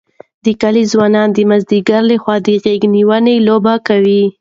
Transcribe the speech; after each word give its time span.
د 0.45 0.47
کلي 0.61 0.83
ځوانان 0.91 1.27
د 1.33 1.37
مازدیګر 1.49 2.01
لخوا 2.11 2.35
د 2.45 2.47
غېږ 2.63 2.81
نیونې 2.95 3.35
لوبه 3.47 3.73
کوي. 3.87 4.23